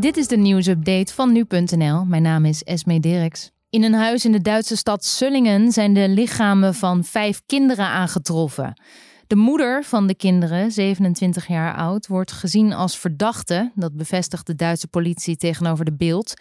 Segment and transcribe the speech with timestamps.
[0.00, 2.04] Dit is de nieuwsupdate van nu.nl.
[2.04, 3.50] Mijn naam is Esme Dirks.
[3.70, 8.80] In een huis in de Duitse stad Sullingen zijn de lichamen van vijf kinderen aangetroffen.
[9.26, 13.72] De moeder van de kinderen, 27 jaar oud, wordt gezien als verdachte.
[13.74, 16.34] Dat bevestigt de Duitse politie tegenover de beeld.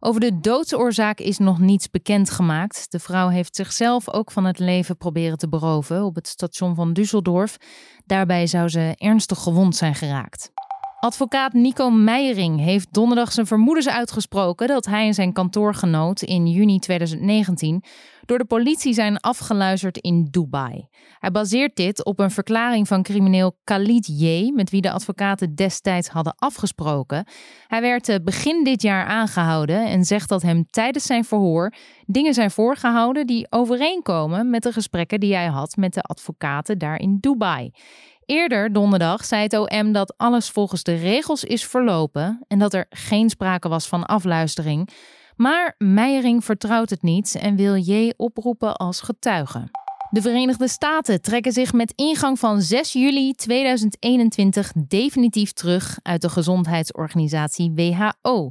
[0.00, 2.90] Over de doodsoorzaak is nog niets bekendgemaakt.
[2.90, 6.96] De vrouw heeft zichzelf ook van het leven proberen te beroven op het station van
[7.00, 7.54] Düsseldorf.
[8.06, 10.50] Daarbij zou ze ernstig gewond zijn geraakt.
[11.00, 16.78] Advocaat Nico Meijering heeft donderdag zijn vermoedens uitgesproken dat hij en zijn kantoorgenoot in juni
[16.78, 17.82] 2019
[18.24, 20.88] door de politie zijn afgeluisterd in Dubai.
[21.18, 26.08] Hij baseert dit op een verklaring van crimineel Khalid J, met wie de advocaten destijds
[26.08, 27.26] hadden afgesproken.
[27.66, 31.72] Hij werd eh, begin dit jaar aangehouden en zegt dat hem tijdens zijn verhoor
[32.06, 37.00] dingen zijn voorgehouden die overeenkomen met de gesprekken die hij had met de advocaten daar
[37.00, 37.70] in Dubai.
[38.28, 42.86] Eerder donderdag zei het OM dat alles volgens de regels is verlopen en dat er
[42.90, 44.88] geen sprake was van afluistering.
[45.36, 49.70] Maar Meijering vertrouwt het niet en wil J oproepen als getuige.
[50.10, 56.28] De Verenigde Staten trekken zich met ingang van 6 juli 2021 definitief terug uit de
[56.28, 58.50] gezondheidsorganisatie WHO.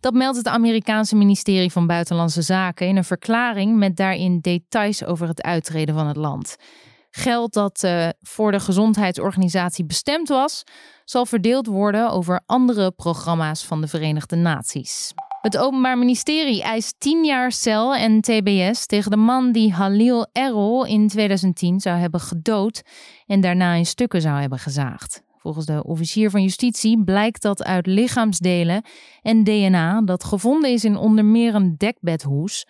[0.00, 5.28] Dat meldt het Amerikaanse ministerie van Buitenlandse Zaken in een verklaring met daarin details over
[5.28, 6.56] het uittreden van het land.
[7.10, 10.62] Geld dat uh, voor de gezondheidsorganisatie bestemd was,
[11.04, 15.12] zal verdeeld worden over andere programma's van de Verenigde Naties.
[15.40, 20.86] Het Openbaar Ministerie eist 10 jaar cel en TBS tegen de man die Halil Errol
[20.86, 22.82] in 2010 zou hebben gedood
[23.26, 25.22] en daarna in stukken zou hebben gezaagd.
[25.36, 28.82] Volgens de officier van justitie blijkt dat uit lichaamsdelen
[29.22, 32.66] en DNA dat gevonden is in onder meer een dekbedhoes.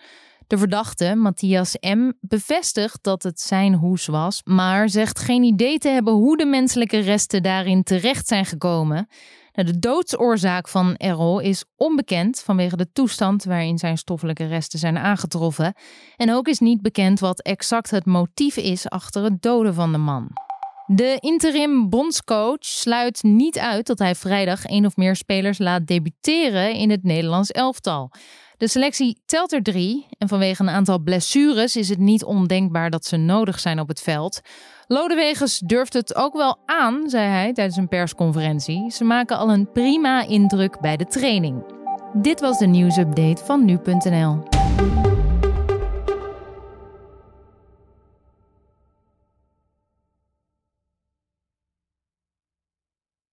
[0.49, 5.89] De verdachte, Matthias M., bevestigt dat het zijn hoes was, maar zegt geen idee te
[5.89, 9.09] hebben hoe de menselijke resten daarin terecht zijn gekomen.
[9.53, 14.99] Nou, de doodsoorzaak van Errol is onbekend vanwege de toestand waarin zijn stoffelijke resten zijn
[14.99, 15.75] aangetroffen.
[16.17, 19.99] En ook is niet bekend wat exact het motief is achter het doden van de
[19.99, 20.31] man.
[20.87, 26.75] De interim bondscoach sluit niet uit dat hij vrijdag één of meer spelers laat debuteren
[26.75, 28.11] in het Nederlands elftal.
[28.59, 33.05] De selectie telt er drie en vanwege een aantal blessures is het niet ondenkbaar dat
[33.05, 34.41] ze nodig zijn op het veld.
[34.87, 38.91] Lodewegens durft het ook wel aan, zei hij tijdens een persconferentie.
[38.91, 41.65] Ze maken al een prima indruk bij de training.
[42.13, 44.58] Dit was de nieuwsupdate van nu.nl.